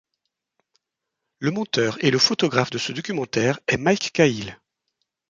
Le 1.37 1.51
monteur 1.51 2.03
et 2.03 2.09
le 2.09 2.17
photographe 2.17 2.71
de 2.71 2.79
ce 2.79 2.91
documentaire 2.91 3.59
est 3.67 3.77
Mike 3.77 4.11
Cahill. 4.13 4.57